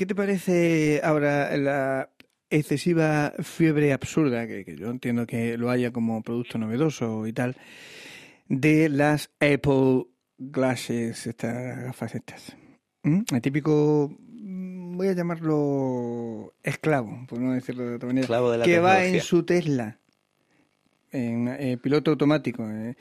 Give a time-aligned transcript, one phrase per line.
[0.00, 2.08] ¿qué te parece ahora la
[2.48, 7.58] excesiva fiebre absurda, que, que yo entiendo que lo haya como producto novedoso y tal,
[8.48, 10.06] de las Apple
[10.38, 12.56] Glasses, estas gafas estas?
[13.02, 13.24] ¿Mm?
[13.30, 18.56] El típico, mm, voy a llamarlo esclavo, por no decirlo de otra manera, Esclavo de
[18.56, 19.98] la que va en su Tesla,
[21.12, 22.96] en eh, piloto automático, eh,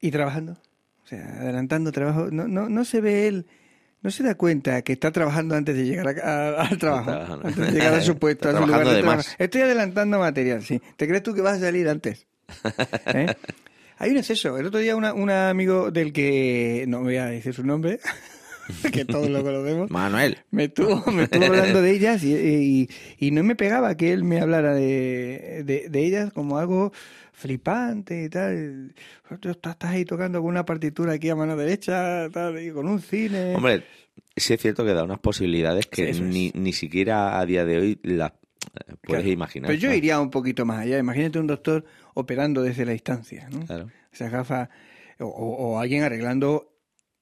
[0.00, 0.52] y trabajando.
[1.02, 2.30] O sea, adelantando trabajo.
[2.30, 3.46] No, no, no se ve él,
[4.02, 6.22] no se da cuenta que está trabajando antes de llegar a-
[6.60, 7.40] a- al trabajo.
[7.44, 9.22] Antes de llegar a su puesto, a su lugar de trabajo.
[9.38, 10.80] Estoy adelantando material, sí.
[10.96, 12.26] ¿Te crees tú que vas a salir antes?
[13.06, 13.34] ¿Eh?
[14.00, 14.56] Hay un exceso.
[14.58, 17.98] El otro día una- un amigo del que no voy a decir su nombre,
[18.92, 20.38] que todos lo conocemos, Manuel.
[20.52, 22.88] me estuvo, me estuvo hablando de ellas y, y-
[23.18, 26.92] y no me pegaba que él me hablara de, de, de ellas como algo
[27.38, 28.94] flipante y tal.
[29.40, 33.00] Tú estás ahí tocando con una partitura aquí a mano derecha, tal, y con un
[33.00, 33.54] cine.
[33.54, 33.84] Hombre,
[34.36, 36.30] sí es cierto que da unas posibilidades que Sí, eso es.
[36.30, 39.28] ni, ni siquiera a día de hoy las eh, puedes Claro.
[39.28, 39.68] imaginar.
[39.68, 40.98] Pero yo iría un poquito más allá.
[40.98, 43.64] Imagínate un doctor operando desde la distancia, ¿no?
[43.66, 43.88] Claro.
[44.12, 44.68] Esas gafas,
[45.20, 46.74] o, o- o alguien arreglando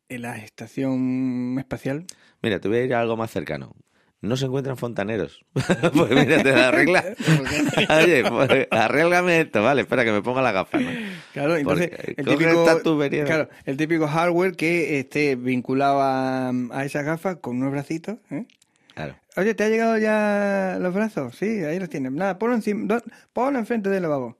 [0.08, 2.06] en la estación espacial.
[2.42, 3.75] Mira, te voy a ir a algo más cercano.
[4.22, 5.45] No se encuentran fontaneros.
[5.55, 7.05] pues mira, te la arregla.
[8.03, 10.78] Oye, pues, arréglame esto, vale, espera que me ponga la gafa.
[10.78, 10.91] ¿no?
[11.33, 13.25] Claro, entonces Porque el típico, esta tubería.
[13.25, 18.17] claro, el típico hardware que esté vinculado a, a esas gafas con unos bracitos.
[18.31, 18.47] ¿eh?
[18.95, 19.14] Claro.
[19.36, 21.36] Oye, ¿te ha llegado ya los brazos?
[21.36, 22.11] Sí, ahí los tienes.
[22.12, 23.03] Nada, ponlo, encima,
[23.34, 24.39] ponlo enfrente del lavabo.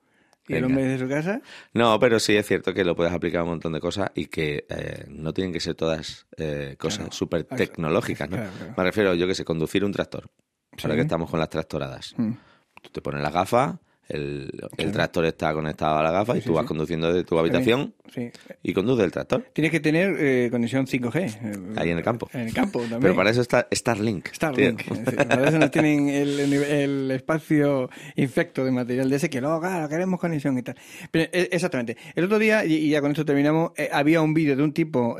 [0.49, 1.41] Y el hombre de su casa,
[1.75, 4.27] No, pero sí es cierto que lo puedes aplicar a un montón de cosas y
[4.27, 7.13] que eh, no tienen que ser todas eh, cosas Claro.
[7.13, 8.37] súper tecnológicas, ¿no?
[8.37, 8.75] claro, claro.
[8.77, 10.31] Me refiero, yo que sé, conducir un tractor.
[10.83, 10.97] Ahora Sí.
[10.97, 12.15] que estamos con las tractoradas.
[12.17, 12.33] mm,
[12.83, 14.51] Tú te pones la gafa, el,
[14.93, 16.69] tractor está conectado a la gafa y Sí, tú vas sí.
[16.69, 17.95] conduciendo desde tu habitación
[18.63, 19.45] y conduce el tractor.
[19.53, 21.17] Tienes que tener eh, conexión 5G.
[21.43, 22.29] eh, Ahí en el campo.
[22.33, 23.01] En el campo también.
[23.01, 24.29] Pero para eso está Starlink.
[24.33, 24.83] Starlink.
[25.29, 29.89] Para eso no tienen el, el- espacio infecto de material de ese que luego, claro,
[29.89, 30.77] queremos conexión y tal.
[31.11, 31.97] Pero, eh, exactamente.
[32.15, 35.17] El otro día, y, ya con esto terminamos, eh, había un vídeo de un tipo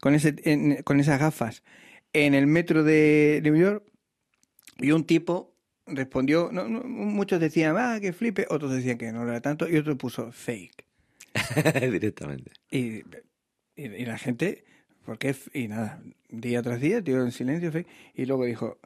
[0.00, 1.62] con, ese, en- con esas gafas
[2.14, 3.84] en el metro de New York
[4.78, 5.51] y un tipo
[5.94, 9.76] respondió, no, no, muchos decían, ah, que flipe, otros decían que no era tanto y
[9.76, 10.84] otro puso fake.
[11.90, 12.52] Directamente.
[12.70, 13.02] Y,
[13.76, 14.64] y, y la gente,
[15.06, 18.78] porque y nada, día tras día, tío, en silencio, fake, y luego dijo,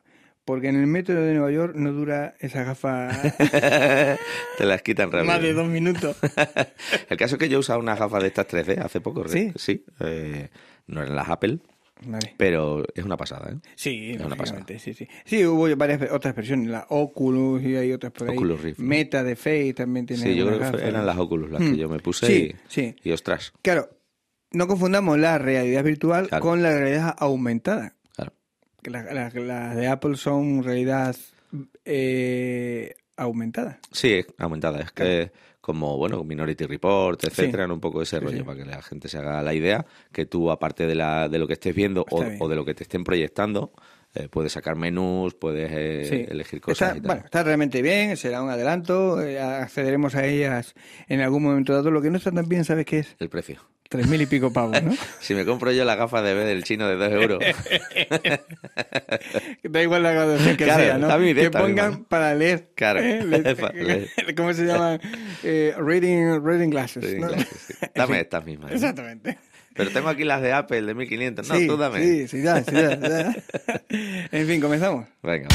[0.45, 3.09] porque en el metro de Nueva York no dura esa gafa
[4.59, 5.33] Te las quitan rápido.
[5.33, 6.17] más de dos minutos.
[7.11, 9.27] El caso es que yo usaba unas gafas de estas 3D hace poco.
[9.29, 9.53] ¿Sí?
[9.57, 9.85] Sí.
[10.01, 10.49] eh,
[10.87, 11.59] no eran las Apple,
[12.05, 12.35] Vale.
[12.37, 13.57] pero es una pasada, ¿eh?
[13.75, 15.09] Sí, Es una lógicamente, sí, sí.
[15.25, 18.37] Sí, hubo varias otras versiones, la Oculus y hay otras por ahí.
[18.37, 18.79] Oculus Rift.
[18.81, 21.71] Meta de Face también tiene Sí, yo creo que eran las Oculus las Mm.
[21.73, 22.97] que yo me puse Sí, y, sí.
[23.03, 23.89] y ostras, Claro,
[24.53, 26.43] no confundamos la realidad virtual Claro.
[26.43, 27.95] con la realidad aumentada.
[28.15, 28.33] claro.
[28.85, 31.17] Las las- las de Apple son realidad
[31.85, 33.79] eh, aumentada.
[33.93, 34.81] Sí, aumentada.
[34.81, 35.31] Es que
[35.67, 37.73] como, bueno, Minority Report, etcétera, Sí.
[37.73, 38.43] un poco ese Sí, rollo, sí.
[38.45, 41.49] para que la gente se haga la idea que tú, aparte de, la, de lo
[41.49, 43.73] que estés viendo o, de lo que te estén proyectando,
[44.15, 47.07] eh, puedes sacar menús, puedes eh, elegir cosas Está, y tal.
[47.09, 50.75] bueno, está realmente bien, será un adelanto, eh, accederemos a ellas
[51.09, 51.91] en algún momento dado.
[51.91, 53.17] Lo que no está tan bien, ¿sabes qué es?
[53.19, 53.61] El precio.
[53.89, 54.95] Tres mil y pico pavos, ¿no?
[55.21, 57.39] Si me compro yo la gafa de B del chino de 2 euros,
[59.63, 61.19] da igual la graduación que Claro, sea, ¿no?
[61.19, 62.69] que pongan para leer.
[62.75, 63.23] Claro, ¿eh?
[63.25, 64.35] Le-.
[64.37, 65.01] ¿Cómo se llaman?
[65.45, 67.19] Eh, reading, reading glasses.
[67.19, 67.29] ¿no?
[67.31, 67.75] sí.
[67.95, 68.73] Dame estas mismas.
[68.73, 68.75] ¿eh?
[68.75, 69.39] Exactamente.
[69.75, 71.49] Pero tengo aquí las de Apple de 1500.
[71.49, 72.03] No, sí, tú dame.
[72.03, 73.35] Sí, sí, ya, sí, ya, ya.
[74.33, 75.07] En fin, comenzamos.
[75.23, 75.49] Venga.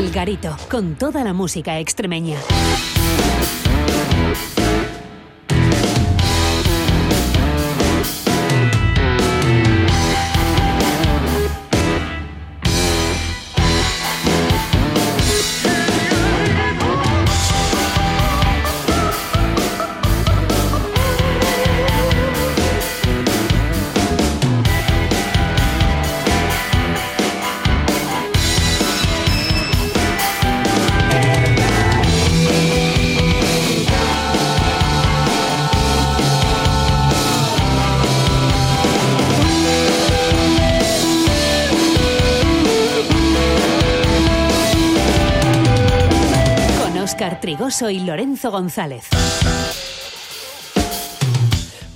[0.00, 2.38] El Garito, con toda la música extremeña.
[47.20, 49.04] Óscar Trigoso y Lorenzo González.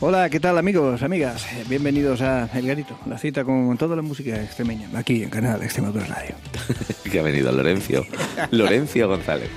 [0.00, 1.46] Hola, ¿qué tal amigos, amigas?
[1.50, 5.62] Eh, Bienvenidos a El Garito, la cita con toda la música extremeña, aquí en Canal
[5.62, 6.34] Extremadura Radio.
[7.10, 8.04] que ha venido Lorencio.
[8.50, 9.48] Lorencio González.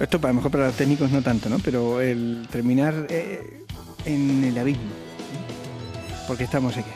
[0.00, 1.60] Esto para lo mejor para los técnicos no tanto, ¿no?
[1.60, 3.62] Pero el terminar eh,
[4.04, 4.90] en el abismo.
[6.26, 6.90] Porque estamos aquí.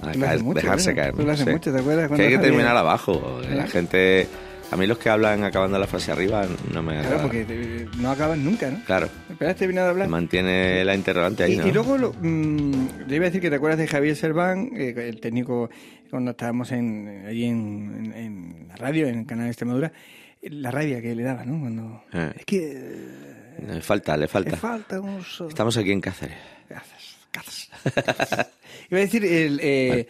[0.00, 0.94] Ah, caer- mucho, dejarse ¿eh?
[0.96, 1.14] caer.
[1.14, 1.52] Tú lo haces sí.
[1.52, 2.10] mucho, ¿te acuerdas?
[2.10, 3.40] Que hay que terminar abajo.
[3.48, 3.68] La ¿Eh?
[3.68, 4.28] gente.
[4.72, 7.22] A mí los que hablan acabando la frase arriba no me Claro, agrada.
[7.22, 8.82] porque te- no acaban nunca, ¿no?
[8.84, 10.08] Claro, Esperas terminar de hablar.
[10.08, 11.68] mantiene la interrogante ahí, Y, ¿no?
[11.68, 14.94] y luego, lo, mm, le iba a decir que te acuerdas de Javier Serván, eh,
[14.96, 15.68] el técnico,
[16.10, 19.92] cuando estábamos en, allí en, en- en la radio, en el canal de Extremadura,
[20.40, 21.60] la rabia que le daba, ¿no?
[21.60, 22.32] Cuando, Eh.
[22.38, 24.50] Es que eh, Le falta, le falta.
[24.52, 25.22] le falta un...
[25.22, 26.36] so- Estamos aquí en Cáceres.
[26.66, 27.70] Cazas, cazas,
[28.16, 28.46] cazas.
[28.90, 30.06] Iba a decir el, eh,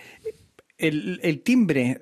[0.79, 1.99] el, el timbre,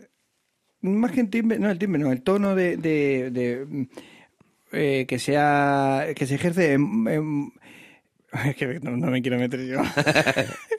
[0.82, 3.82] más que el timbre, no el timbre, no, el tono de, de, de, mm,
[4.72, 7.52] eh, que sea que se ejerce en, en-
[8.46, 9.80] es que no, no me quiero meter yo.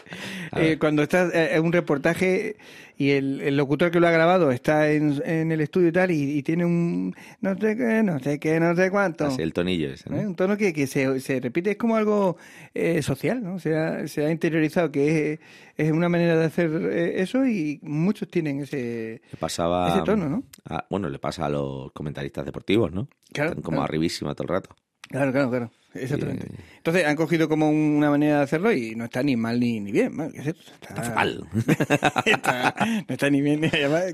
[0.57, 2.57] Eh, cuando estás eh, en un reportaje
[2.97, 6.11] y el, el locutor que lo ha grabado está en, en el estudio y tal
[6.11, 9.27] y, y tiene un no sé qué, no sé qué, no sé cuánto.
[9.27, 10.17] Así, el tonillo ese, ¿no?
[10.19, 10.27] ¿eh?
[10.27, 12.35] Un tono que, que se, se repite, es como algo
[12.73, 13.59] eh, social, ¿no?
[13.59, 15.39] Se ha, se ha interiorizado que es,
[15.77, 19.21] es una manera de hacer eh, eso y muchos tienen ese...
[19.31, 19.87] Le pasaba.
[19.95, 20.43] Ese tono, ¿no?
[20.65, 23.07] a- bueno, le pasa a los comentaristas deportivos, ¿no?
[23.31, 23.85] Claro, Están como claro.
[23.85, 24.75] arribísima todo el rato.
[25.11, 25.71] Claro, claro, claro.
[25.93, 26.47] Exactamente.
[26.77, 29.91] Entonces han cogido como una manera de hacerlo y no está ni mal ni, ni
[29.91, 30.15] bien.
[30.15, 30.71] Bueno, ¿qué es esto?
[30.81, 31.45] Está, fatal.
[32.25, 32.75] Está-
[33.07, 34.05] no está ni bien ni además,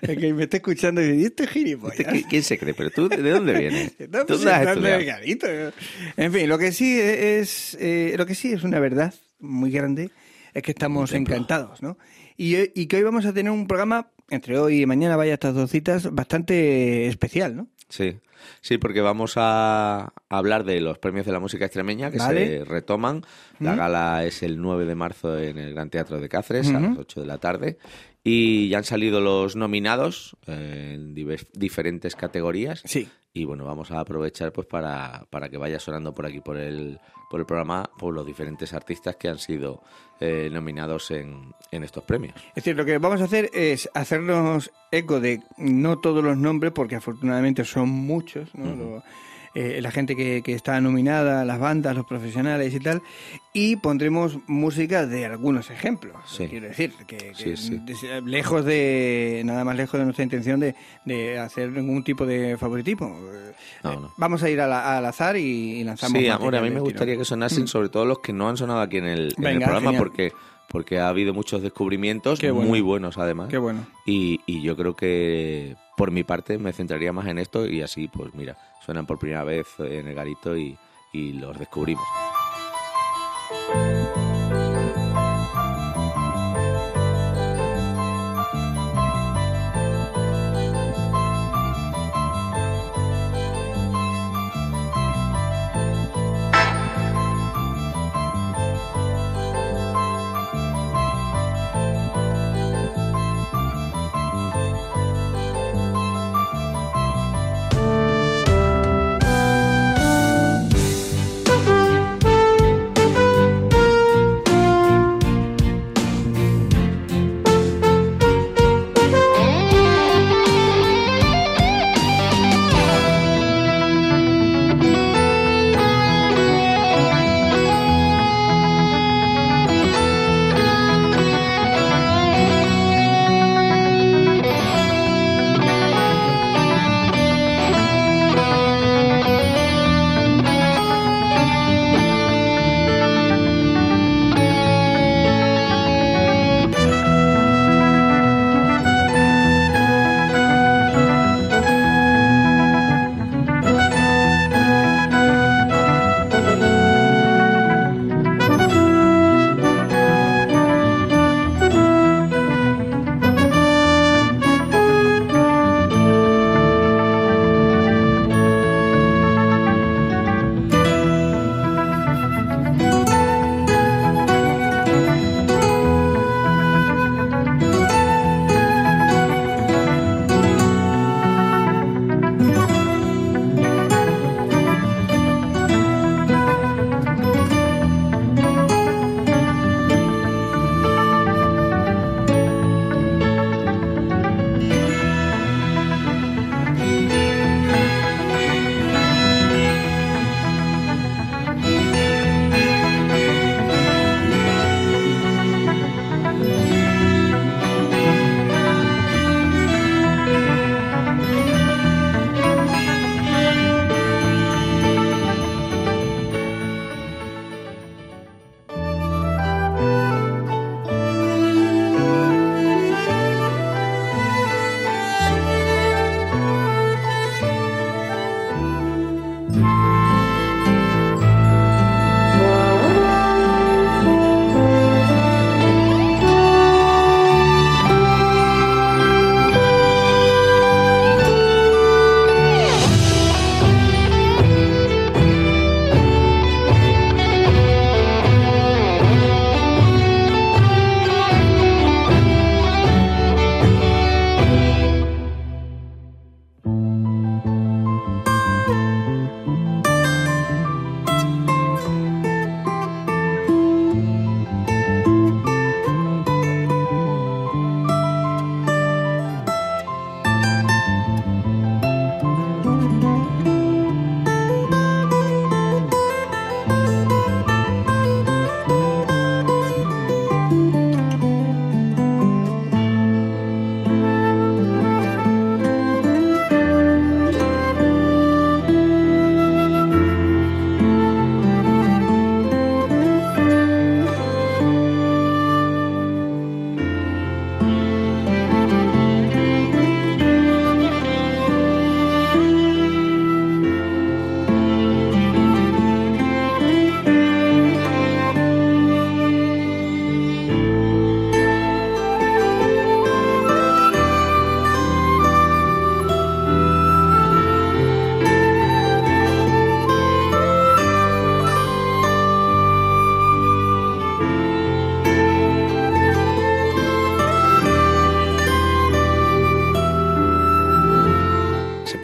[0.00, 2.00] el que me está escuchando y dice, ¿y este gilipollas?
[2.00, 2.72] ¿Este qui- ¿Quién se cree?
[2.74, 3.92] ¿Pero tú de dónde vienes?
[3.98, 5.46] Está ¿Tú has garito.
[6.16, 10.10] En fin, lo que sí es, eh, lo que sí es una verdad muy grande
[10.54, 11.98] es que estamos encantados, ¿no?
[12.38, 15.34] Y, eh, y que hoy vamos a tener un programa entre hoy y mañana, vaya
[15.34, 17.66] estas dos citas, bastante especial, ¿no?
[17.88, 18.16] Sí,
[18.60, 22.58] sí, porque vamos a hablar de los premios de la música extremeña que Vale.
[22.58, 23.22] se retoman.
[23.58, 23.76] La Mm.
[23.76, 27.20] gala es el 9 de marzo en el Gran Teatro de Cáceres a las 8
[27.20, 27.78] de la tarde.
[28.22, 31.14] Y ya han salido los nominados eh, en
[31.54, 32.82] diferentes categorías.
[32.84, 33.08] Sí.
[33.32, 36.98] Y bueno, vamos a aprovechar pues para, para que vaya sonando por aquí por el,
[37.30, 39.82] por el programa por los diferentes artistas que han sido
[40.18, 42.34] eh, nominados en, en estos premios.
[42.48, 46.72] Es decir, lo que vamos a hacer es hacernos eco de no todos los nombres,
[46.72, 48.74] porque afortunadamente son muchos, ¿no?
[48.74, 49.02] Lo-
[49.54, 53.02] eh, la gente que, que está nominada, las bandas, los profesionales y tal,
[53.52, 56.16] y pondremos música de algunos ejemplos.
[56.26, 56.46] Sí.
[56.48, 57.80] Quiero decir, que, sí.
[58.24, 60.74] lejos de, nada más lejos de nuestra intención de,
[61.04, 63.18] de hacer ningún tipo de favoritismo.
[63.32, 63.52] Eh,
[63.82, 64.14] No, no.
[64.16, 66.18] Vamos a ir a la- al azar y, y lanzamos.
[66.20, 68.80] Sí, amor, a mí me gustaría que sonasen sobre todo los que no han sonado
[68.80, 70.02] aquí en el, en el Venga, programa genial.
[70.02, 70.32] porque
[70.68, 72.60] porque ha habido muchos descubrimientos bueno.
[72.60, 73.48] muy buenos además.
[73.48, 73.84] Qué bueno.
[74.06, 78.08] Y, y yo creo que por mi parte me centraría más en esto y así
[78.08, 78.56] pues mira,
[78.86, 80.78] suenan por primera vez en el garito y,
[81.12, 82.19] y los descubrimos.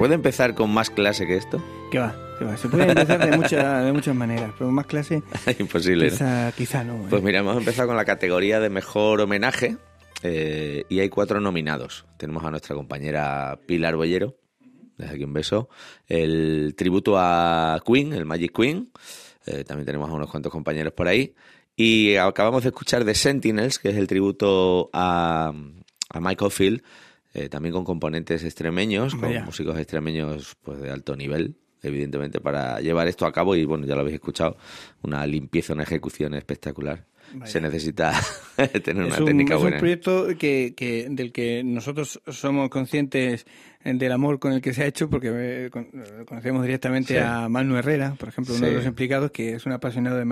[0.07, 1.61] Puede empezar con más clase que esto?
[1.91, 2.15] ¿Qué va?
[2.39, 2.57] ¿Qué va?
[2.57, 5.21] Se puede empezar de, muchas de muchas maneras, pero más clase
[5.59, 6.05] Imposible.
[6.05, 6.13] ¿no?
[6.13, 6.95] quizá, quizá no.
[6.95, 7.07] ¿eh?
[7.11, 9.79] Pues mira, hemos empezado con la categoría de mejor homenaje
[10.23, 12.07] eh, y hay cuatro nominados.
[12.19, 14.37] Tenemos a nuestra compañera Pilar Bollero,
[14.97, 15.71] desde aquí un beso,
[16.07, 18.93] el tributo a Queen, el Magic Queen,
[19.45, 21.35] eh, también tenemos a unos cuantos compañeros por ahí,
[21.75, 25.53] y acabamos de escuchar The Sentinels, que es el tributo a,
[26.11, 26.83] a Michael Field,
[27.37, 33.07] eh, también con componentes extremeños, con músicos extremeños pues de alto nivel, evidentemente, para llevar
[33.09, 34.57] esto a cabo y bueno, ya lo habéis escuchado,
[35.03, 37.05] una limpieza, una ejecución espectacular.
[37.35, 37.51] Vaya.
[37.51, 38.13] Se necesita
[38.85, 39.79] tener una un, técnica es un buena.
[39.79, 43.45] proyecto que, que, del que nosotros somos conscientes
[43.85, 45.89] del amor con el que se ha hecho, porque eh, con-
[46.25, 47.21] conocemos directamente Sí.
[47.21, 48.71] a Manu Herrera, por ejemplo, uno Sí.
[48.71, 50.25] de los implicados, que es un apasionado de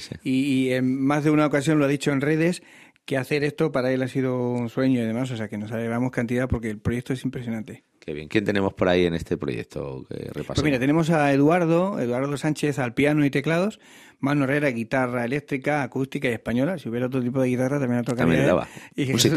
[0.00, 0.14] sí.
[0.22, 2.62] y, y en más de una ocasión lo ha dicho en redes
[3.04, 5.72] que hacer esto para él ha sido un sueño y demás, o sea que nos
[5.72, 7.84] alegramos cantidad porque el proyecto es impresionante.
[8.04, 8.26] Qué bien.
[8.28, 12.80] ¿Quién tenemos por ahí en este proyecto que Pues mira, tenemos a Eduardo, Eduardo Sánchez
[12.80, 13.78] al piano y teclados,
[14.18, 16.78] Manu Herrera guitarra eléctrica, acústica y española.
[16.78, 18.24] Si hubiera otro tipo de guitarra también la tocaría.
[18.24, 18.46] También él.
[18.46, 18.68] daba.
[18.96, 19.32] Y Jesús.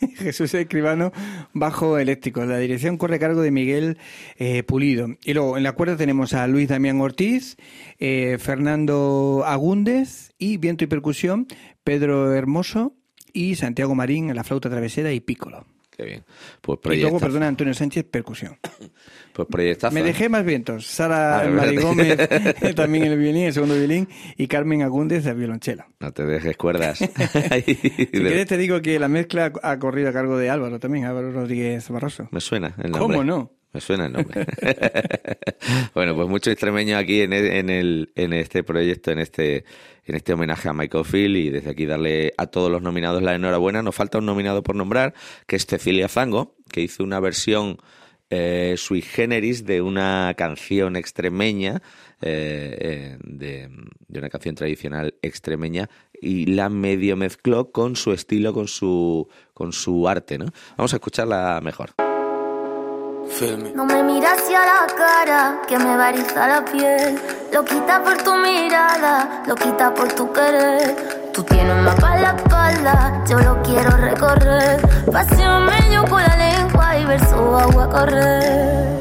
[0.16, 1.12] Jesús Escribano,
[1.52, 2.44] bajo eléctrico.
[2.44, 3.98] La dirección corre a cargo de Miguel
[4.38, 5.08] eh, Pulido.
[5.22, 7.56] Y luego en la cuerda tenemos a Luis Damián Ortiz,
[7.98, 11.46] eh, Fernando Agúndez y viento y percusión,
[11.84, 12.96] Pedro Hermoso
[13.32, 15.64] y Santiago Marín en la flauta travesera y pícolo.
[15.96, 16.24] Qué bien.
[16.62, 18.56] Pues Y luego, perdona, Antonio Sánchez, percusión.
[19.32, 20.04] Pues proyectazo, Me ¿eh?
[20.04, 20.86] dejé más vientos.
[20.86, 21.76] Sara Ah, Mari.
[21.76, 22.18] Gómez
[22.74, 25.84] también en el violín, el segundo violín, y Carmen Agúndez al violonchelo.
[26.00, 26.98] No te dejes cuerdas.
[27.64, 27.74] Si
[28.10, 31.88] quieres te digo que la mezcla ha corrido a cargo de Álvaro también, Álvaro Rodríguez
[31.90, 32.28] Barroso.
[32.32, 32.98] Me suena el nombre.
[33.00, 33.52] ¿Cómo no?
[33.72, 34.46] Me suena el nombre.
[35.94, 39.64] bueno, pues mucho extremeño aquí en, e- en, el, en este proyecto, en este,
[40.06, 43.34] en este homenaje a Michael Field y desde aquí darle a todos los nominados la
[43.34, 43.82] enhorabuena.
[43.82, 45.14] Nos falta un nominado por nombrar,
[45.46, 47.78] que es Cecilia Zango, que hizo una versión
[48.28, 51.80] eh, sui generis de una canción extremeña,
[52.22, 53.68] eh, eh, de,
[54.08, 55.88] de una canción tradicional extremeña
[56.20, 60.46] y la medio mezcló con su estilo, con su, con su arte, ¿no?
[60.76, 61.90] Vamos a escucharla mejor.
[63.74, 67.18] No me miras hacia la cara, que me va a erizar la piel.
[67.52, 71.30] Lo quita por tu mirada, lo quita por tu querer.
[71.32, 74.80] Tú tienes un mapa en la espalda, yo lo quiero recorrer.
[75.10, 78.99] Pasión medio con la lengua y ver su agua correr.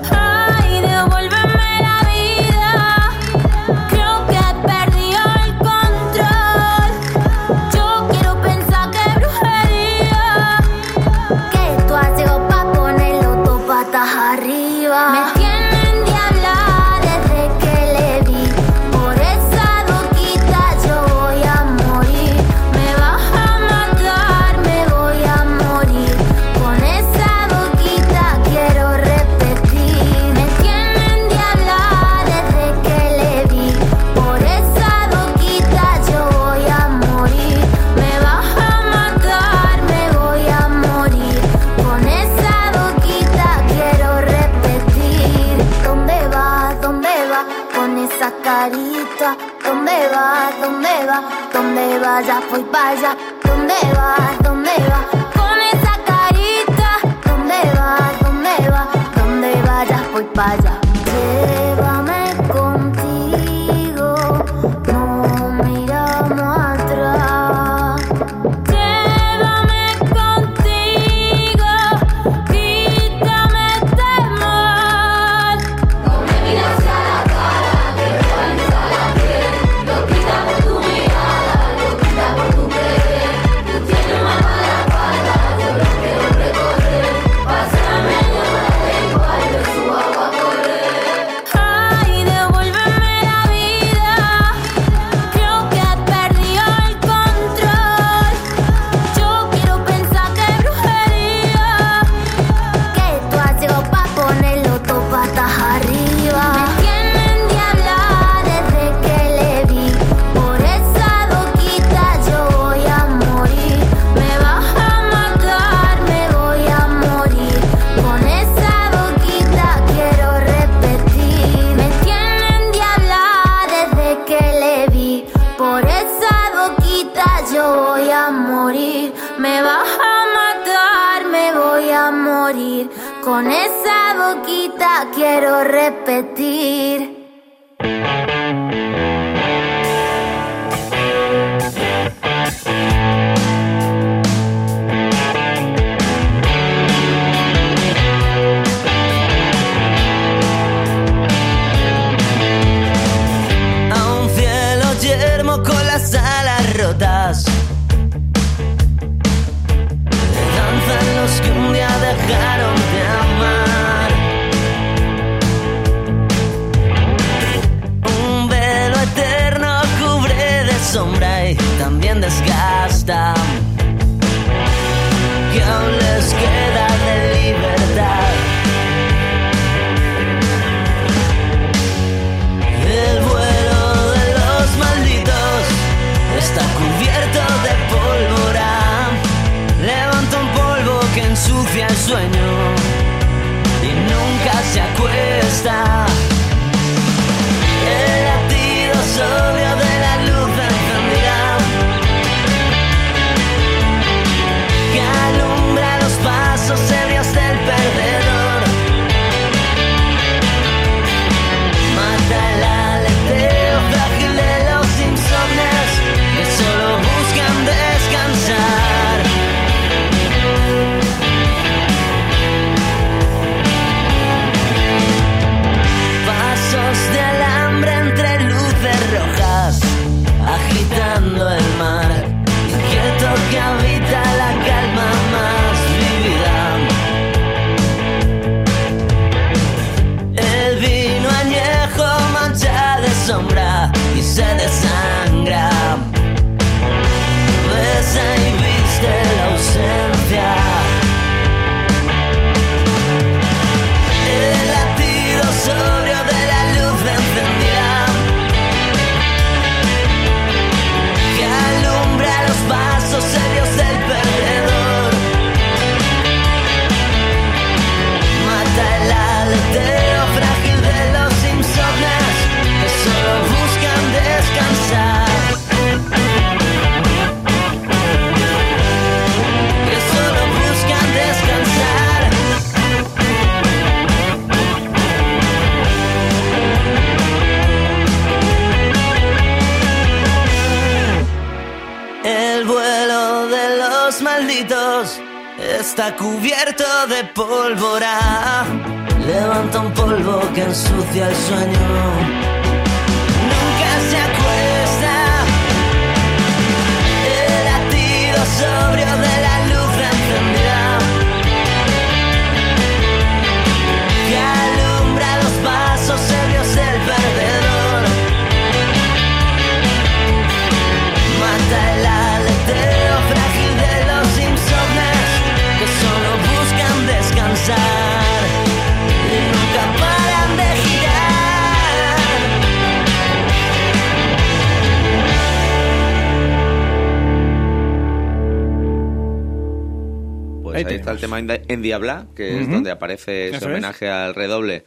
[341.40, 343.64] En Diabla, que es donde aparece ese es.
[343.64, 344.84] homenaje al redoble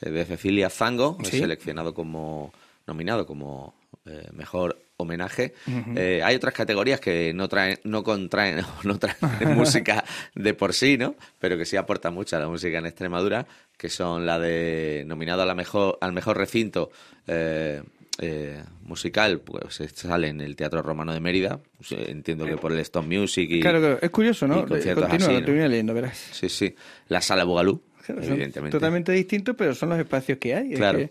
[0.00, 1.38] eh, de Cecilia Zango, Sí.
[1.38, 2.52] seleccionado como,
[2.86, 3.74] nominado como
[4.06, 5.52] eh, mejor homenaje.
[5.94, 9.16] Eh, hay otras categorías que no traen, no contraen, no traen
[9.56, 11.16] música de por sí, ¿no?
[11.38, 15.42] Pero que sí aportan mucho a la música en Extremadura, que son la de nominado
[15.42, 16.90] a la mejor, al mejor recinto.
[17.26, 17.82] eh,
[18.18, 21.60] eh, musical, pues eh, sale en el Teatro Romano de Mérida.
[21.90, 23.98] Eh, Entiendo que por el Stone Music y, Claro, claro.
[24.00, 24.66] Es curioso, ¿no?
[24.66, 25.68] Continúa, así, lo ¿no?
[25.68, 26.16] leyendo, verás.
[26.32, 26.74] Sí, sí.
[27.08, 28.70] La sala Bugalú, Claro, evidentemente.
[28.76, 30.72] Totalmente distintos, pero son los espacios que hay.
[30.72, 30.98] es Claro.
[30.98, 31.10] que-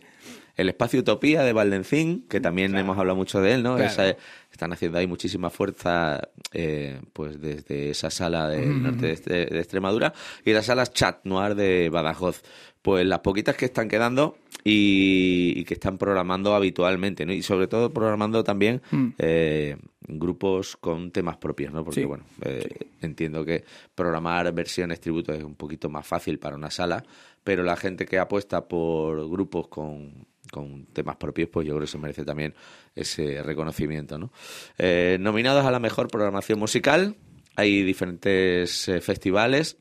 [0.55, 3.75] El espacio Utopía de Valdencín, que también hemos hablado mucho de él, ¿no?
[3.75, 3.91] Claro.
[3.91, 4.15] Esa-
[4.51, 9.59] están haciendo ahí muchísima fuerza, eh, pues desde esa sala del norte de, Estre- de
[9.59, 10.13] Extremadura
[10.45, 12.41] y las salas Chat Noir de Badajoz.
[12.81, 17.33] Pues las poquitas que están quedando y, y que están programando habitualmente, ¿no?
[17.33, 19.07] Y sobre todo programando también Mm.
[19.17, 19.75] eh,
[20.07, 21.83] grupos con temas propios, ¿no?
[21.83, 22.69] Porque, Sí, bueno, eh,
[23.01, 27.03] entiendo que programar versiones tributo es un poquito más fácil para una sala,
[27.43, 31.91] pero la gente que apuesta por grupos con, con temas propios, pues yo creo que
[31.91, 32.53] se merece también
[32.95, 34.31] ese reconocimiento, ¿no?
[34.77, 37.17] Eh, nominados a la mejor programación musical,
[37.57, 39.77] hay diferentes eh, festivales.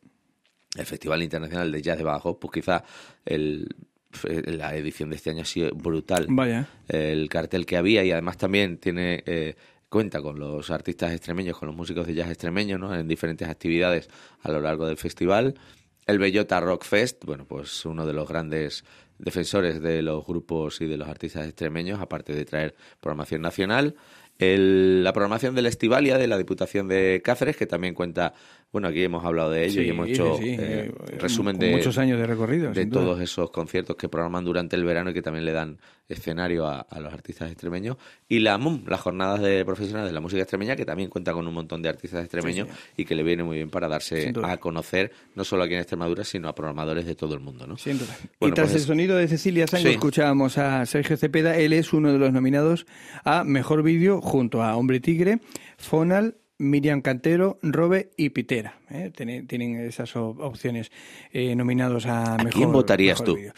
[0.77, 2.83] El Festival Internacional de Jazz de Badajoz, pues quizá
[3.25, 3.69] el,
[4.25, 6.69] la edición de este año ha sido brutal Vaya.
[6.89, 9.55] el cartel que había y además también tiene eh,
[9.89, 12.93] cuenta con los artistas extremeños, con los músicos de jazz extremeños, ¿no?
[12.93, 14.09] En diferentes actividades
[14.43, 15.55] a lo largo del festival.
[16.07, 18.85] El Bellota Rock Fest, bueno, pues uno de los grandes
[19.18, 23.94] defensores de los grupos y de los artistas extremeños, aparte de traer programación nacional.
[24.38, 28.35] El- la programación del Estivalia de la Diputación de Cáceres, que también cuenta
[28.75, 31.97] Bueno, aquí hemos hablado de ello y hemos hecho sí, eh, eh, resumen de muchos
[31.97, 33.03] años de recorrido, de sin duda.
[33.05, 36.81] todos esos conciertos que programan durante el verano y que también le dan escenario a,
[36.81, 37.97] a los artistas extremeños.
[38.29, 41.47] Y la MUM, las jornadas de profesionales de la música extremeña, que también cuenta con
[41.47, 45.13] un montón de artistas extremeños y que le viene muy bien para darse a conocer,
[45.37, 47.69] no solo aquí en Extremadura, sino a programadores de todo el mundo.
[47.69, 47.77] ¿no?
[47.79, 48.17] Sin duda.
[48.41, 51.57] Bueno, y tras pues el es- sonido de Cecilia Sango escuchábamos a Sergio Cepeda.
[51.57, 52.87] Él es uno de los nominados
[53.25, 55.39] a Mejor Vídeo junto a Hombre Tigre,
[55.79, 58.79] Fonal, Miriam Cantero, Robe y Pitera.
[58.90, 59.11] ¿eh?
[59.14, 60.90] Tienen, tienen esas op- opciones
[61.33, 63.53] eh, nominados a, Mejor quién votarías mejor tú?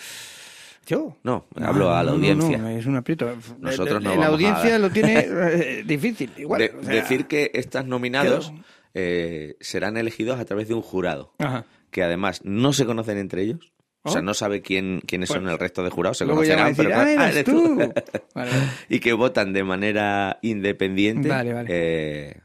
[0.87, 1.17] ¿Yo?
[1.25, 2.59] No, hablo a la no, audiencia.
[2.59, 3.29] no, es un aprieto.
[3.59, 6.31] Nosotros no La vamos a audiencia lo tiene eh, difícil.
[6.37, 8.53] Igual, De- o sea, decir que estás nominados
[8.95, 11.65] eh, serán elegidos a través de un jurado, Ajá.
[11.91, 13.73] que además no se conocen entre ellos.
[14.03, 14.25] O sea, Oh.
[14.25, 15.51] no sabe quién, quiénes son Bueno.
[15.55, 17.53] el resto de jurados, se a conocerán, decir, pero ¡ah, ah, eres eres tú!
[17.53, 17.77] tú.
[18.37, 18.53] Vale, vale.
[18.89, 21.29] y que votan de manera independiente.
[21.29, 21.69] Vale, vale.
[21.73, 22.41] eh,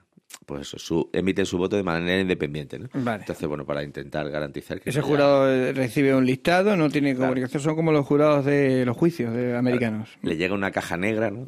[0.52, 2.78] pues eso, su- emiten su voto de manera independiente.
[2.78, 2.90] ¿no?
[2.94, 3.22] Vale.
[3.22, 4.90] Entonces, bueno, para intentar garantizar que.
[4.90, 7.30] Ese no haya- jurado eh, recibe un listado, no tiene Claro.
[7.30, 10.10] comunicación, son como los jurados de los juicios de americanos.
[10.24, 11.46] Le llega una caja negra, ¿no?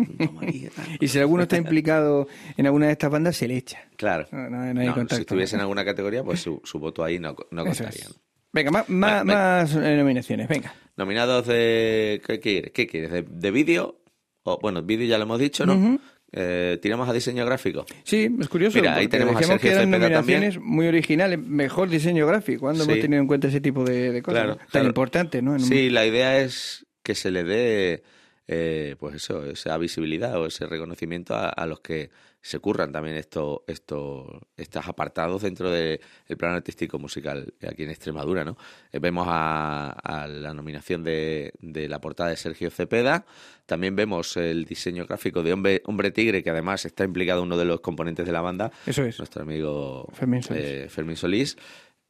[1.00, 3.80] Y si alguno está implicado en alguna de estas bandas, se le echa.
[3.98, 4.26] Claro.
[4.32, 5.16] No, hay contacto.
[5.16, 8.08] si estuviese en alguna categoría, pues su, su voto ahí no, contaría.
[8.52, 9.36] Venga, más, más, venga.
[9.36, 10.74] más, eh, nominaciones, venga.
[10.96, 12.22] Nominados de.
[12.26, 12.72] ¿Qué quieres?
[12.72, 13.12] ¿Qué quieres?
[13.12, 14.00] ¿De, de vídeo?
[14.44, 16.00] O, bueno, vídeo ya lo hemos dicho, ¿no?
[16.36, 17.86] Eh, tiramos a diseño gráfico.
[18.04, 18.80] Sí, es curioso.
[18.80, 22.62] Mira, ahí tenemos a decíamos que Sergio eran Cepeda nominaciones muy originales, mejor diseño gráfico.
[22.62, 22.90] ¿Cuándo Sí.
[22.90, 24.42] hemos tenido en cuenta ese tipo de, de cosas?
[24.44, 24.88] Claro, Tan claro.
[24.88, 25.56] importante, ¿no?
[25.56, 28.04] En un- Sí, la idea es que se le dé,
[28.48, 32.10] eh, pues eso, esa visibilidad o ese reconocimiento a, a los que
[32.46, 36.00] se curran también esto, esto, estos apartados dentro del
[36.38, 38.58] plano artístico musical aquí en Extremadura, ¿no?
[38.92, 43.26] Eh, vemos a, a la nominación de, de la portada de Sergio Cepeda,
[43.66, 47.64] también vemos el diseño gráfico de Hombre, Hombre Tigre, que además está implicado uno de
[47.64, 49.18] los componentes de la banda, Eso es.
[49.20, 50.64] nuestro amigo Fermín Solís.
[50.66, 51.58] eh, Fermín Solís.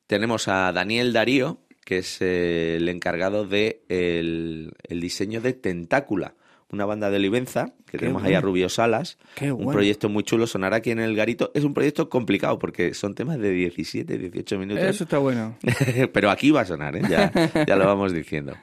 [0.08, 6.34] Tenemos a Daniel Darío, que es eh, el encargado de el, el diseño de Tentácula,
[6.74, 8.48] una banda de Olivenza, que tenemos ahí a bueno.
[8.48, 9.18] Rubio Salas.
[9.36, 9.72] Qué un bueno.
[9.74, 11.52] proyecto muy chulo, sonará aquí en el Garito.
[11.54, 14.84] Es un proyecto complicado porque son temas de 17, 18 minutos.
[14.84, 15.56] Eso está bueno.
[16.14, 17.02] Pero aquí va a sonar, ¿eh?
[17.10, 17.32] ya,
[17.68, 18.54] ya lo vamos diciendo.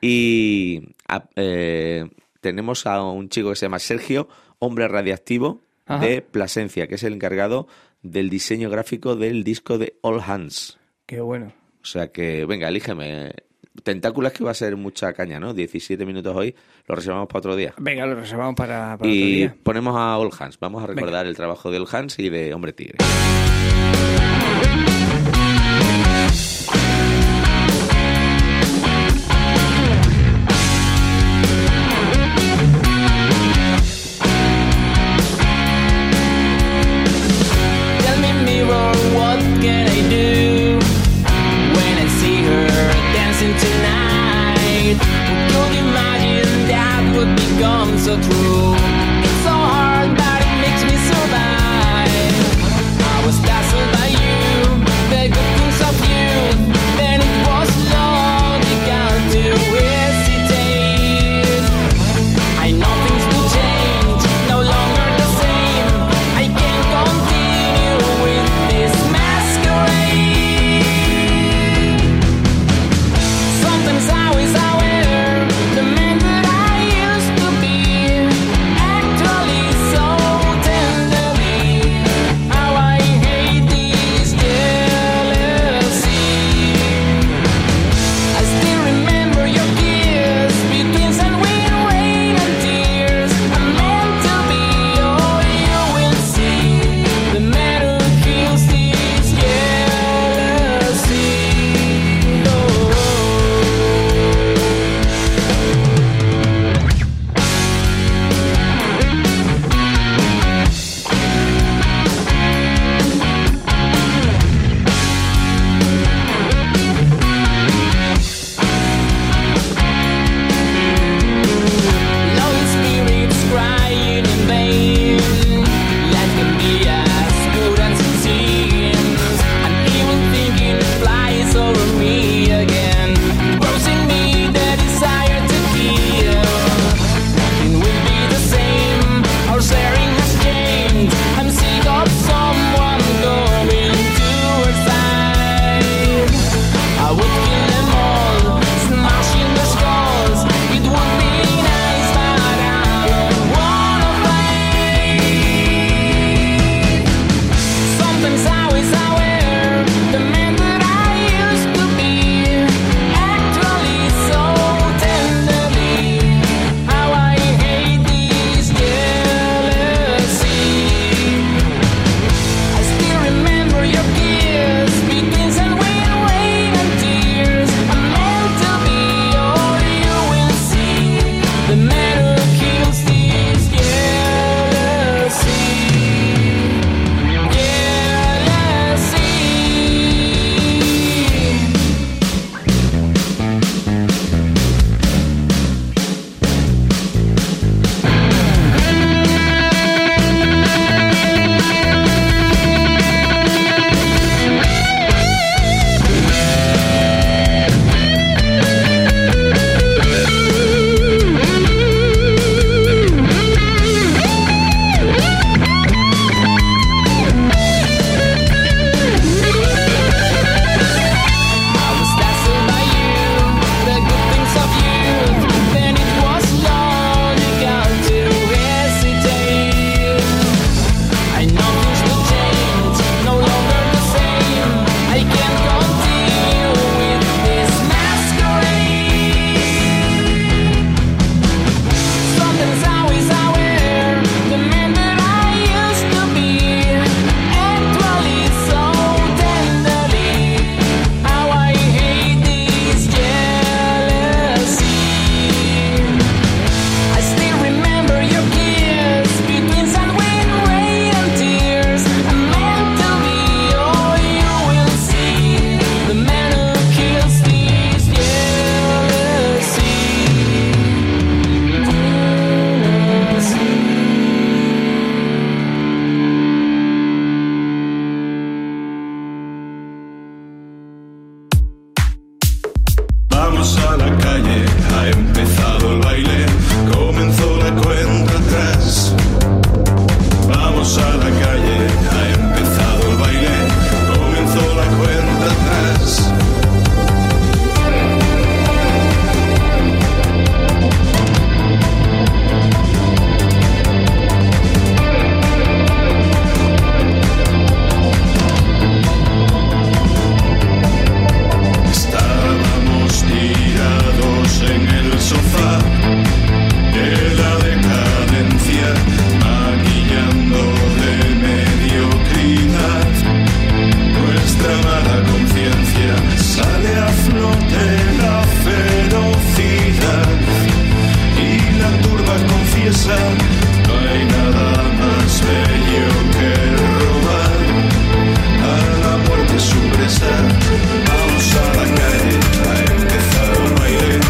[0.00, 2.08] Y a- eh,
[2.40, 6.04] tenemos a un chico que se llama Sergio, hombre radiactivo Ajá.
[6.04, 7.66] de Plasencia, que es el encargado
[8.02, 10.78] del diseño gráfico del disco de All Hands.
[11.06, 11.52] Qué bueno.
[11.82, 13.32] O sea que, venga, elígeme.
[13.82, 15.54] Tentáculas que va a ser mucha caña, ¿no?
[15.54, 16.54] 17 minutos hoy,
[16.86, 17.74] lo reservamos para otro día.
[17.78, 19.56] Venga, lo reservamos para, para otro Y día.
[19.62, 20.58] ponemos a All Hands.
[20.60, 22.98] Vamos a recordar el trabajo de All Hands y de Hombre Tigre.